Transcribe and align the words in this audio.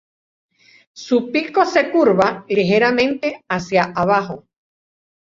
Su 0.95 1.29
pico 1.31 1.63
se 1.63 1.91
curva 1.91 2.43
ligeramente 2.47 3.45
hacia 3.47 3.83
abajo. 3.83 4.47